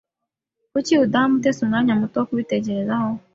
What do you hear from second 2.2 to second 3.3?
kubitekerezaho?